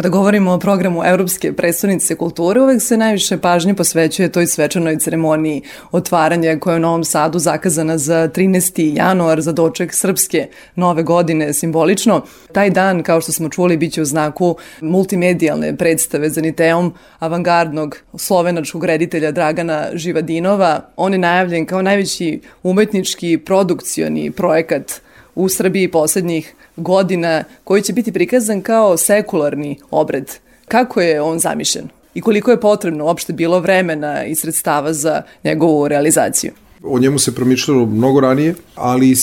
Kada 0.00 0.08
govorimo 0.08 0.52
o 0.52 0.58
programu 0.58 1.02
Evropske 1.04 1.52
predstavnice 1.52 2.14
kulture, 2.14 2.60
uvek 2.60 2.82
se 2.82 2.96
najviše 2.96 3.38
pažnje 3.38 3.74
posvećuje 3.74 4.32
toj 4.32 4.46
svečanoj 4.46 4.98
ceremoniji 4.98 5.62
otvaranja 5.92 6.58
koja 6.58 6.74
je 6.74 6.78
u 6.78 6.80
Novom 6.80 7.04
Sadu 7.04 7.38
zakazana 7.38 7.98
za 7.98 8.28
13. 8.28 8.96
januar 8.96 9.40
za 9.40 9.52
doček 9.52 9.94
srpske 9.94 10.48
nove 10.74 11.02
godine 11.02 11.52
simbolično. 11.52 12.22
Taj 12.52 12.70
dan, 12.70 13.02
kao 13.02 13.20
što 13.20 13.32
smo 13.32 13.48
čuli, 13.48 13.76
biće 13.76 14.02
u 14.02 14.04
znaku 14.04 14.56
multimedijalne 14.80 15.76
predstave 15.76 16.30
za 16.30 16.40
Niteom 16.40 16.94
avangardnog 17.18 17.96
slovenačkog 18.16 18.84
reditelja 18.84 19.30
Dragana 19.30 19.86
Živadinova. 19.94 20.80
On 20.96 21.12
je 21.12 21.18
najavljen 21.18 21.66
kao 21.66 21.82
najveći 21.82 22.40
umetnički 22.62 23.38
produkcioni 23.38 24.30
projekat 24.30 25.00
u 25.40 25.48
Srbiji 25.48 25.90
poslednjih 25.90 26.54
godina 26.76 27.44
koji 27.64 27.82
će 27.82 27.92
biti 27.92 28.12
prikazan 28.12 28.62
kao 28.62 28.96
sekularni 28.96 29.78
obred. 29.90 30.30
Kako 30.68 31.00
je 31.00 31.20
on 31.20 31.38
zamišljen? 31.38 31.88
I 32.14 32.20
koliko 32.20 32.50
je 32.50 32.60
potrebno 32.60 33.04
uopšte 33.04 33.32
bilo 33.32 33.60
vremena 33.60 34.24
i 34.24 34.34
sredstava 34.34 34.92
za 34.92 35.22
njegovu 35.44 35.88
realizaciju? 35.88 36.52
O 36.82 36.98
njemu 36.98 37.18
se 37.18 37.34
promišljalo 37.34 37.86
mnogo 37.86 38.20
ranije, 38.20 38.54
ali 38.74 39.14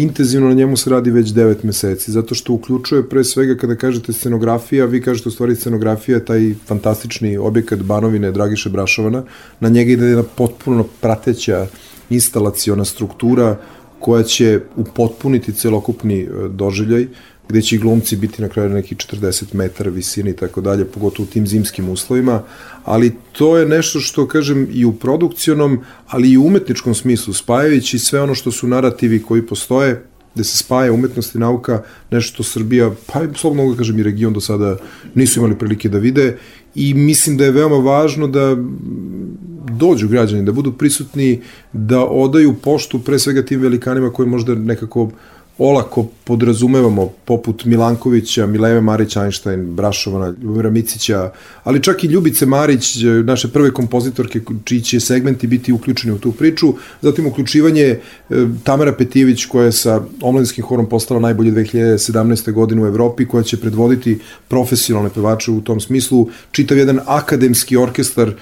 intenzivno 0.00 0.48
na 0.48 0.54
njemu 0.54 0.76
se 0.76 0.90
radi 0.90 1.10
već 1.10 1.28
9 1.28 1.64
meseci, 1.64 2.12
zato 2.12 2.34
što 2.34 2.52
uključuje 2.52 3.08
pre 3.08 3.24
svega 3.24 3.56
kada 3.56 3.76
kažete 3.76 4.12
scenografija, 4.12 4.84
vi 4.84 5.02
kažete 5.02 5.28
u 5.28 5.32
stvari 5.32 5.56
scenografija 5.56 6.24
taj 6.24 6.54
fantastični 6.66 7.36
objekat 7.36 7.78
Banovine 7.82 8.30
Dragiše 8.30 8.68
Brašovana, 8.70 9.22
na 9.60 9.68
njega 9.68 9.92
ide 9.92 10.06
jedna 10.06 10.22
potpuno 10.22 10.84
prateća 11.00 11.66
instalaciona 12.10 12.84
struktura 12.84 13.56
koja 13.98 14.22
će 14.22 14.60
upotpuniti 14.76 15.52
celokupni 15.52 16.20
e, 16.20 16.28
doživljaj, 16.48 17.06
gde 17.48 17.62
će 17.62 17.76
i 17.76 17.78
glumci 17.78 18.16
biti 18.16 18.42
na 18.42 18.48
kraju 18.48 18.68
neki 18.70 18.94
40 18.94 19.54
metara 19.54 19.90
visine 19.90 20.30
i 20.30 20.36
tako 20.36 20.60
dalje, 20.60 20.84
pogotovo 20.84 21.24
u 21.24 21.32
tim 21.32 21.46
zimskim 21.46 21.88
uslovima, 21.88 22.42
ali 22.84 23.14
to 23.32 23.56
je 23.56 23.66
nešto 23.66 24.00
što, 24.00 24.28
kažem, 24.28 24.68
i 24.72 24.84
u 24.84 24.92
produkcionom, 24.92 25.80
ali 26.06 26.30
i 26.30 26.36
u 26.38 26.44
umetničkom 26.46 26.94
smislu, 26.94 27.34
spajajući 27.34 27.98
sve 27.98 28.20
ono 28.20 28.34
što 28.34 28.50
su 28.50 28.68
narativi 28.68 29.22
koji 29.22 29.46
postoje, 29.46 30.04
gde 30.34 30.44
se 30.44 30.58
spaja 30.58 30.92
umetnost 30.92 31.34
i 31.34 31.38
nauka, 31.38 31.82
nešto 32.10 32.34
što 32.34 32.42
Srbija, 32.42 32.90
pa 33.06 33.20
slobodno 33.34 33.62
mogu 33.62 33.74
da 33.74 33.78
kažem 33.78 33.98
i 33.98 34.02
region 34.02 34.32
do 34.32 34.40
sada 34.40 34.76
nisu 35.14 35.40
imali 35.40 35.58
prilike 35.58 35.88
da 35.88 35.98
vide. 35.98 36.36
I 36.74 36.94
mislim 36.94 37.36
da 37.36 37.44
je 37.44 37.50
veoma 37.50 37.76
važno 37.76 38.28
da 38.28 38.56
dođu 39.78 40.08
građani, 40.08 40.44
da 40.44 40.52
budu 40.52 40.72
prisutni, 40.72 41.40
da 41.72 42.04
odaju 42.04 42.54
poštu 42.62 42.98
pre 42.98 43.18
svega 43.18 43.42
tim 43.42 43.60
velikanima 43.60 44.12
koji 44.12 44.28
možda 44.28 44.54
nekako 44.54 45.10
olako 45.58 46.06
podrazumevamo, 46.24 47.08
poput 47.24 47.64
Milankovića, 47.64 48.46
Mileve 48.46 48.80
Marić, 48.80 49.16
Einstein, 49.16 49.74
Brašovana, 49.74 50.34
Ljubomira 50.42 50.70
Micića, 50.70 51.32
ali 51.64 51.82
čak 51.82 52.04
i 52.04 52.06
Ljubice 52.06 52.46
Marić, 52.46 52.96
naše 53.24 53.48
prve 53.48 53.70
kompozitorke, 53.74 54.40
čiji 54.64 54.80
će 54.80 55.00
segmenti 55.00 55.46
biti 55.46 55.72
uključeni 55.72 56.14
u 56.14 56.18
tu 56.18 56.32
priču, 56.32 56.74
zatim 57.02 57.26
uključivanje 57.26 57.82
e, 57.82 57.98
Tamara 58.64 58.92
Petijević, 58.92 59.44
koja 59.44 59.64
je 59.64 59.72
sa 59.72 60.02
omladinskim 60.20 60.64
horom 60.64 60.88
postala 60.88 61.20
najbolje 61.20 61.52
2017. 61.52 62.52
godine 62.52 62.82
u 62.82 62.86
Evropi, 62.86 63.26
koja 63.26 63.42
će 63.42 63.60
predvoditi 63.60 64.18
profesionalne 64.48 65.10
pevače 65.14 65.50
u 65.50 65.60
tom 65.60 65.80
smislu, 65.80 66.28
čitav 66.52 66.78
jedan 66.78 67.00
akademski 67.06 67.76
orkestar 67.76 68.28
e, 68.28 68.34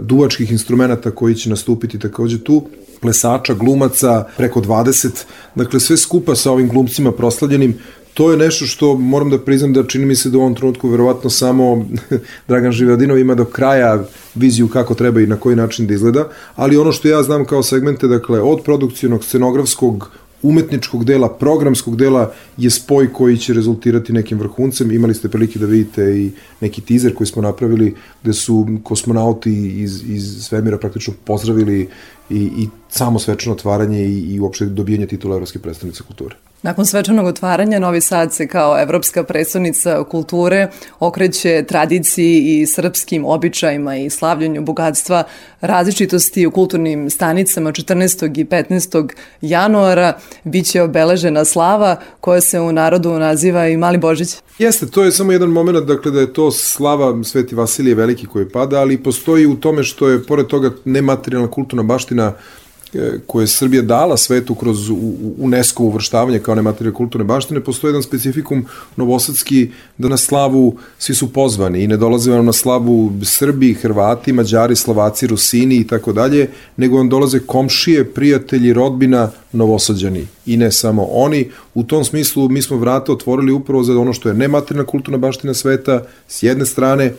duvačkih 0.00 0.52
instrumenta 0.52 1.10
koji 1.10 1.34
će 1.34 1.50
nastupiti 1.50 1.98
takođe 1.98 2.38
tu, 2.38 2.66
plesača, 3.00 3.54
glumaca, 3.54 4.24
preko 4.36 4.60
20, 4.60 5.08
dakle 5.54 5.80
sve 5.80 5.96
skupa 5.96 6.34
sa 6.34 6.52
ovim 6.52 6.68
glumcima 6.68 7.12
proslavljenim, 7.12 7.74
to 8.14 8.30
je 8.30 8.36
nešto 8.36 8.66
što 8.66 8.94
moram 8.94 9.30
da 9.30 9.38
priznam 9.38 9.72
da 9.72 9.86
čini 9.86 10.06
mi 10.06 10.14
se 10.16 10.30
da 10.30 10.38
u 10.38 10.40
ovom 10.40 10.54
trenutku 10.54 10.88
verovatno 10.88 11.30
samo 11.30 11.86
Dragan 12.48 12.72
Živadinov 12.72 13.18
ima 13.18 13.34
do 13.34 13.44
kraja 13.44 14.04
viziju 14.34 14.68
kako 14.68 14.94
treba 14.94 15.20
i 15.20 15.26
na 15.26 15.36
koji 15.36 15.56
način 15.56 15.86
da 15.86 15.94
izgleda, 15.94 16.28
ali 16.56 16.76
ono 16.76 16.92
što 16.92 17.08
ja 17.08 17.22
znam 17.22 17.44
kao 17.44 17.62
segmente, 17.62 18.08
dakle, 18.08 18.40
od 18.40 18.62
produkcijnog, 18.64 19.24
scenografskog, 19.24 20.10
umetničkog 20.42 21.04
dela, 21.04 21.28
programskog 21.28 21.96
dela 21.96 22.32
je 22.56 22.70
spoj 22.70 23.12
koji 23.12 23.36
će 23.36 23.54
rezultirati 23.54 24.12
nekim 24.12 24.38
vrhuncem. 24.38 24.92
Imali 24.92 25.14
ste 25.14 25.28
prilike 25.28 25.58
da 25.58 25.66
vidite 25.66 26.02
i 26.02 26.30
neki 26.60 26.80
teaser 26.80 27.14
koji 27.14 27.26
smo 27.26 27.42
napravili 27.42 27.94
gde 28.22 28.32
su 28.32 28.66
kosmonauti 28.82 29.82
iz, 29.82 30.02
iz 30.08 30.44
svemira 30.44 30.78
praktično 30.78 31.14
pozdravili 31.24 31.88
i, 32.30 32.36
i 32.36 32.68
samo 32.88 33.18
svečano 33.18 33.54
otvaranje 33.54 34.04
i, 34.04 34.34
i 34.34 34.40
uopšte 34.40 34.66
dobijanje 34.66 35.06
titula 35.06 35.34
Evropske 35.34 35.58
predstavnice 35.58 36.02
kulture. 36.02 36.36
Nakon 36.62 36.86
svečanog 36.86 37.26
otvaranja 37.26 37.78
Novi 37.78 38.00
Sad 38.00 38.34
se 38.34 38.46
kao 38.48 38.82
evropska 38.82 39.24
predstavnica 39.24 40.04
kulture 40.04 40.68
okreće 40.98 41.64
tradiciji 41.68 42.60
i 42.60 42.66
srpskim 42.66 43.24
običajima 43.24 43.96
i 43.96 44.10
slavljanju 44.10 44.62
bogatstva 44.62 45.24
različitosti 45.60 46.46
u 46.46 46.50
kulturnim 46.50 47.10
stanicama 47.10 47.72
14. 47.72 48.40
i 48.40 48.44
15. 48.44 49.08
januara 49.40 50.18
biće 50.44 50.82
obeležena 50.82 51.44
slava 51.44 51.96
koja 52.20 52.40
se 52.40 52.60
u 52.60 52.72
narodu 52.72 53.18
naziva 53.18 53.68
i 53.68 53.76
Mali 53.76 53.98
Božić. 53.98 54.36
Jeste, 54.58 54.86
to 54.86 55.04
je 55.04 55.12
samo 55.12 55.32
jedan 55.32 55.48
moment, 55.48 55.86
dakle 55.86 56.10
da 56.10 56.20
je 56.20 56.32
to 56.32 56.50
slava 56.50 57.24
Sveti 57.24 57.54
Vasilije 57.54 57.94
Veliki 57.94 58.26
koji 58.26 58.48
pada, 58.48 58.80
ali 58.80 59.02
postoji 59.02 59.46
u 59.46 59.56
tome 59.56 59.84
što 59.84 60.08
je 60.08 60.22
pored 60.24 60.46
toga 60.46 60.70
nematerijalna 60.84 61.50
kulturna 61.50 61.82
baština 61.82 62.32
koje 63.26 63.42
je 63.42 63.46
Srbija 63.46 63.82
dala 63.82 64.16
svetu 64.16 64.54
kroz 64.54 64.90
UNESCO 65.38 65.82
uvrštavanje 65.82 66.38
kao 66.38 66.54
nematerije 66.54 66.92
kulturne 66.92 67.24
baštine, 67.24 67.60
postoji 67.60 67.88
jedan 67.88 68.02
specifikum 68.02 68.66
novosadski 68.96 69.70
da 69.98 70.08
na 70.08 70.16
slavu 70.16 70.76
svi 70.98 71.14
su 71.14 71.32
pozvani 71.32 71.82
i 71.82 71.86
ne 71.86 71.96
dolaze 71.96 72.30
vam 72.30 72.46
na 72.46 72.52
slavu 72.52 73.12
Srbi, 73.24 73.74
Hrvati, 73.74 74.32
Mađari, 74.32 74.76
Slovaci, 74.76 75.26
Rusini 75.26 75.76
i 75.76 75.86
tako 75.86 76.12
dalje, 76.12 76.50
nego 76.76 76.96
vam 76.96 77.08
dolaze 77.08 77.38
komšije, 77.38 78.04
prijatelji, 78.04 78.72
rodbina, 78.72 79.30
novosađani 79.52 80.26
i 80.46 80.56
ne 80.56 80.72
samo 80.72 81.02
oni. 81.10 81.50
U 81.74 81.82
tom 81.82 82.04
smislu 82.04 82.48
mi 82.48 82.62
smo 82.62 82.76
vrata 82.76 83.12
otvorili 83.12 83.52
upravo 83.52 83.82
za 83.82 83.98
ono 83.98 84.12
što 84.12 84.28
je 84.28 84.34
nematerna 84.34 84.84
kulturna 84.84 85.18
baština 85.18 85.54
sveta 85.54 86.02
s 86.28 86.42
jedne 86.42 86.66
strane, 86.66 87.14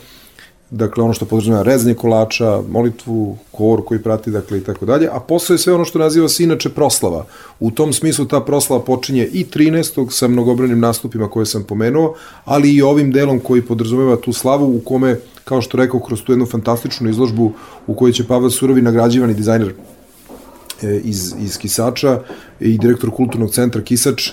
dakle 0.70 1.04
ono 1.04 1.12
što 1.12 1.24
podržava 1.24 1.62
rezanje 1.62 1.94
kolača, 1.94 2.62
molitvu, 2.70 3.36
kor 3.50 3.84
koji 3.84 4.02
prati, 4.02 4.30
dakle 4.30 4.58
i 4.58 4.60
tako 4.60 4.86
dalje, 4.86 5.08
a 5.12 5.20
posle 5.20 5.54
je 5.54 5.58
sve 5.58 5.74
ono 5.74 5.84
što 5.84 5.98
naziva 5.98 6.28
se 6.28 6.44
inače 6.44 6.68
proslava. 6.68 7.24
U 7.60 7.70
tom 7.70 7.92
smislu 7.92 8.24
ta 8.24 8.40
proslava 8.40 8.84
počinje 8.84 9.26
i 9.32 9.44
13. 9.44 10.10
sa 10.10 10.28
mnogobranim 10.28 10.80
nastupima 10.80 11.28
koje 11.28 11.46
sam 11.46 11.64
pomenuo, 11.64 12.14
ali 12.44 12.74
i 12.74 12.82
ovim 12.82 13.12
delom 13.12 13.40
koji 13.40 13.62
podrazumeva 13.62 14.16
tu 14.16 14.32
slavu 14.32 14.76
u 14.76 14.80
kome, 14.80 15.16
kao 15.44 15.62
što 15.62 15.76
rekao, 15.76 16.00
kroz 16.00 16.22
tu 16.22 16.32
jednu 16.32 16.46
fantastičnu 16.46 17.10
izložbu 17.10 17.52
u 17.86 17.94
kojoj 17.94 18.12
će 18.12 18.26
Pavel 18.26 18.50
Surovi 18.50 18.82
nagrađivani 18.82 19.34
dizajner 19.34 19.74
e, 20.82 21.00
iz, 21.04 21.34
iz 21.40 21.58
Kisača 21.58 22.20
i 22.60 22.78
direktor 22.78 23.10
kulturnog 23.10 23.50
centra 23.50 23.82
Kisač 23.82 24.30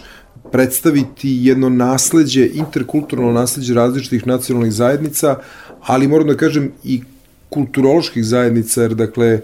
predstaviti 0.51 1.29
jedno 1.41 1.69
nasledđe, 1.69 2.49
interkulturno 2.53 3.31
nasledđe 3.31 3.73
različitih 3.73 4.27
nacionalnih 4.27 4.73
zajednica, 4.73 5.35
ali 5.87 6.07
moram 6.07 6.27
da 6.27 6.37
kažem 6.37 6.71
i 6.83 7.01
kulturoloških 7.49 8.25
zajednica, 8.25 8.81
jer 8.81 8.95
dakle, 8.95 9.41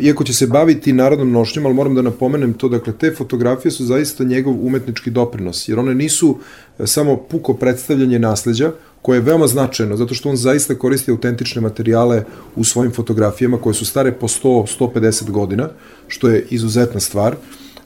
iako 0.00 0.24
će 0.24 0.32
se 0.32 0.46
baviti 0.46 0.92
narodnom 0.92 1.30
nošnjom, 1.30 1.66
ali 1.66 1.74
moram 1.74 1.94
da 1.94 2.02
napomenem 2.02 2.52
to, 2.52 2.68
dakle, 2.68 2.92
te 2.92 3.14
fotografije 3.16 3.72
su 3.72 3.84
zaista 3.84 4.24
njegov 4.24 4.66
umetnički 4.66 5.10
doprinos, 5.10 5.68
jer 5.68 5.78
one 5.78 5.94
nisu 5.94 6.38
e, 6.78 6.86
samo 6.86 7.16
puko 7.16 7.54
predstavljanje 7.54 8.18
nasleđa, 8.18 8.72
koje 9.02 9.16
je 9.16 9.20
veoma 9.20 9.46
značajno, 9.46 9.96
zato 9.96 10.14
što 10.14 10.30
on 10.30 10.36
zaista 10.36 10.74
koristi 10.74 11.10
autentične 11.10 11.60
materijale 11.60 12.24
u 12.56 12.64
svojim 12.64 12.92
fotografijama 12.92 13.58
koje 13.58 13.74
su 13.74 13.86
stare 13.86 14.12
po 14.12 14.28
100-150 14.28 15.30
godina, 15.30 15.68
što 16.08 16.28
je 16.28 16.46
izuzetna 16.50 17.00
stvar, 17.00 17.36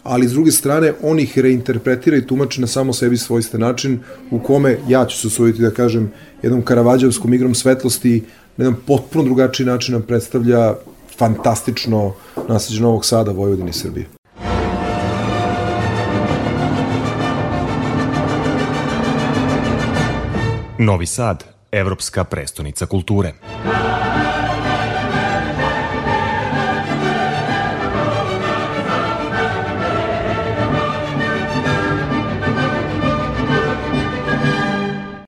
ali 0.02 0.29
s 0.29 0.32
druge 0.32 0.50
strane 0.50 0.93
on 1.02 1.19
ih 1.19 1.38
reinterpretira 1.38 2.17
i 2.17 2.26
tumači 2.26 2.61
na 2.61 2.67
samo 2.67 2.93
sebi 2.93 3.17
svojsten 3.17 3.61
način 3.61 4.00
u 4.31 4.38
kome 4.38 4.79
ja 4.88 5.06
ću 5.06 5.19
se 5.19 5.26
usvojiti 5.26 5.62
da 5.62 5.70
kažem 5.70 6.12
jednom 6.43 6.62
karavađavskom 6.62 7.35
igrom 7.35 7.55
svetlosti 7.55 8.25
na 8.56 8.64
jedan 8.64 8.81
potpuno 8.87 9.25
drugačiji 9.25 9.67
način 9.67 9.93
nam 9.93 10.02
predstavlja 10.02 10.75
fantastično 11.19 12.14
nasljeđe 12.49 12.82
Novog 12.82 13.05
Sada, 13.05 13.32
Vojvodine 13.32 13.70
i 13.70 13.73
Srbije. 13.73 14.06
Novi 20.79 21.06
Sad, 21.06 21.44
evropska 21.73 22.25
prestonica 22.25 22.87
kulture. 22.87 23.32